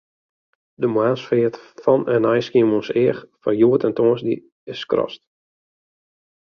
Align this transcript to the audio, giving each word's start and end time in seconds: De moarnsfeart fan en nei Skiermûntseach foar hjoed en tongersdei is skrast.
De 0.73 0.87
moarnsfeart 0.93 1.57
fan 1.83 2.01
en 2.13 2.21
nei 2.25 2.39
Skiermûntseach 2.45 3.21
foar 3.41 3.55
hjoed 3.59 3.85
en 3.87 3.95
tongersdei 3.97 4.37
is 4.71 4.81
skrast. 4.83 5.21